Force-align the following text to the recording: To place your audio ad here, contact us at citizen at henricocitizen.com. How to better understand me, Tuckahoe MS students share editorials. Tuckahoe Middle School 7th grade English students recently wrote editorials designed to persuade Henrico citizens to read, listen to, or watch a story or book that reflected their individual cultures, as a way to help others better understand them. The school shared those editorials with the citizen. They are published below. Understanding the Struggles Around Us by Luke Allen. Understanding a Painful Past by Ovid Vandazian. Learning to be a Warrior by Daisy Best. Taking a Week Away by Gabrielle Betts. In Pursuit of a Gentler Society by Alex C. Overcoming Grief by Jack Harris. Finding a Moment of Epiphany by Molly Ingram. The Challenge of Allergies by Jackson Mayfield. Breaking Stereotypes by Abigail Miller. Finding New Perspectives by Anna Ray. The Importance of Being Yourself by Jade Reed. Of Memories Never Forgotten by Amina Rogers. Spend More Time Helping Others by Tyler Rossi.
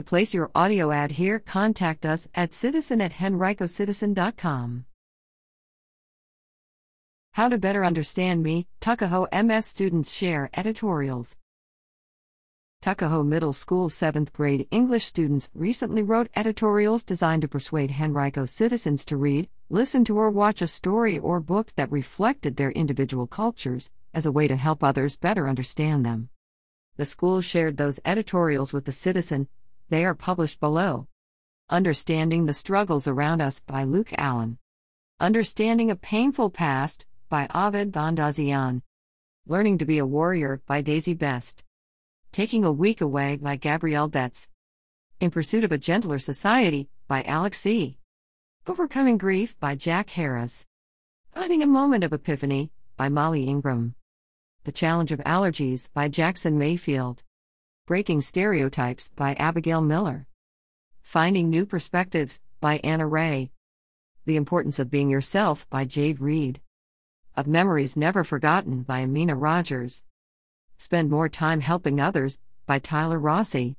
To 0.00 0.04
place 0.04 0.32
your 0.32 0.50
audio 0.54 0.92
ad 0.92 1.10
here, 1.10 1.38
contact 1.38 2.06
us 2.06 2.26
at 2.34 2.54
citizen 2.54 3.02
at 3.02 3.12
henricocitizen.com. 3.12 4.86
How 7.34 7.48
to 7.50 7.58
better 7.58 7.84
understand 7.84 8.42
me, 8.42 8.66
Tuckahoe 8.80 9.26
MS 9.30 9.66
students 9.66 10.10
share 10.10 10.48
editorials. 10.54 11.36
Tuckahoe 12.80 13.22
Middle 13.22 13.52
School 13.52 13.90
7th 13.90 14.32
grade 14.32 14.66
English 14.70 15.04
students 15.04 15.50
recently 15.52 16.02
wrote 16.02 16.30
editorials 16.34 17.02
designed 17.02 17.42
to 17.42 17.48
persuade 17.48 17.96
Henrico 18.00 18.46
citizens 18.46 19.04
to 19.04 19.18
read, 19.18 19.50
listen 19.68 20.02
to, 20.06 20.16
or 20.16 20.30
watch 20.30 20.62
a 20.62 20.66
story 20.66 21.18
or 21.18 21.40
book 21.40 21.74
that 21.76 21.92
reflected 21.92 22.56
their 22.56 22.70
individual 22.70 23.26
cultures, 23.26 23.90
as 24.14 24.24
a 24.24 24.32
way 24.32 24.48
to 24.48 24.56
help 24.56 24.82
others 24.82 25.18
better 25.18 25.46
understand 25.46 26.06
them. 26.06 26.30
The 26.96 27.04
school 27.04 27.42
shared 27.42 27.76
those 27.76 28.00
editorials 28.06 28.72
with 28.72 28.86
the 28.86 28.92
citizen. 28.92 29.48
They 29.90 30.04
are 30.04 30.14
published 30.14 30.60
below. 30.60 31.08
Understanding 31.68 32.46
the 32.46 32.52
Struggles 32.52 33.08
Around 33.08 33.40
Us 33.40 33.58
by 33.58 33.82
Luke 33.82 34.12
Allen. 34.16 34.56
Understanding 35.18 35.90
a 35.90 35.96
Painful 35.96 36.50
Past 36.50 37.06
by 37.28 37.48
Ovid 37.52 37.90
Vandazian. 37.90 38.82
Learning 39.48 39.78
to 39.78 39.84
be 39.84 39.98
a 39.98 40.06
Warrior 40.06 40.62
by 40.64 40.80
Daisy 40.80 41.12
Best. 41.12 41.64
Taking 42.30 42.64
a 42.64 42.70
Week 42.70 43.00
Away 43.00 43.36
by 43.36 43.56
Gabrielle 43.56 44.06
Betts. 44.06 44.48
In 45.18 45.32
Pursuit 45.32 45.64
of 45.64 45.72
a 45.72 45.78
Gentler 45.78 46.20
Society 46.20 46.88
by 47.08 47.24
Alex 47.24 47.58
C. 47.58 47.98
Overcoming 48.68 49.18
Grief 49.18 49.58
by 49.58 49.74
Jack 49.74 50.10
Harris. 50.10 50.68
Finding 51.34 51.64
a 51.64 51.66
Moment 51.66 52.04
of 52.04 52.12
Epiphany 52.12 52.70
by 52.96 53.08
Molly 53.08 53.48
Ingram. 53.48 53.96
The 54.62 54.72
Challenge 54.72 55.10
of 55.10 55.18
Allergies 55.20 55.92
by 55.92 56.06
Jackson 56.06 56.56
Mayfield. 56.56 57.24
Breaking 57.90 58.20
Stereotypes 58.20 59.10
by 59.16 59.34
Abigail 59.34 59.80
Miller. 59.80 60.28
Finding 61.02 61.50
New 61.50 61.66
Perspectives 61.66 62.40
by 62.60 62.76
Anna 62.84 63.04
Ray. 63.04 63.50
The 64.26 64.36
Importance 64.36 64.78
of 64.78 64.92
Being 64.92 65.10
Yourself 65.10 65.68
by 65.70 65.86
Jade 65.86 66.20
Reed. 66.20 66.60
Of 67.36 67.48
Memories 67.48 67.96
Never 67.96 68.22
Forgotten 68.22 68.82
by 68.84 69.00
Amina 69.00 69.34
Rogers. 69.34 70.04
Spend 70.78 71.10
More 71.10 71.28
Time 71.28 71.62
Helping 71.62 72.00
Others 72.00 72.38
by 72.64 72.78
Tyler 72.78 73.18
Rossi. 73.18 73.76